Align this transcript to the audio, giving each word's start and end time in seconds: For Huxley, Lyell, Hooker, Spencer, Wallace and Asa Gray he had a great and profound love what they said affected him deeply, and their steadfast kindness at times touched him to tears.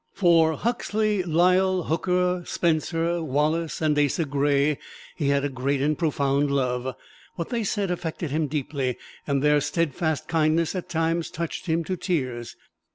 For 0.15 0.53
Huxley, 0.57 1.21
Lyell, 1.21 1.83
Hooker, 1.83 2.41
Spencer, 2.43 3.21
Wallace 3.21 3.83
and 3.83 3.99
Asa 3.99 4.25
Gray 4.25 4.79
he 5.15 5.27
had 5.27 5.45
a 5.45 5.47
great 5.49 5.79
and 5.79 5.95
profound 5.95 6.49
love 6.49 6.95
what 7.35 7.49
they 7.49 7.63
said 7.63 7.91
affected 7.91 8.31
him 8.31 8.47
deeply, 8.47 8.97
and 9.27 9.43
their 9.43 9.61
steadfast 9.61 10.27
kindness 10.27 10.73
at 10.73 10.89
times 10.89 11.29
touched 11.29 11.67
him 11.67 11.83
to 11.83 11.95
tears. 11.95 12.55